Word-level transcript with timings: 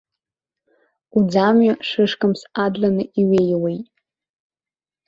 Уӡамҩа 1.17 1.73
шышкамск 1.87 2.45
адланы 2.65 3.03
иҩеиуеит! 3.19 3.87